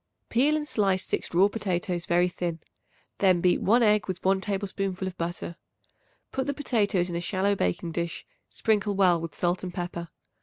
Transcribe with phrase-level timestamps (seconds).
[0.29, 2.57] Peel and slice 6 raw potatoes very thin;
[3.19, 5.57] then beat 1 egg with 1 tablespoonful of butter.
[6.31, 10.09] Put the potatoes into a shallow baking dish, sprinkle well with salt and pepper.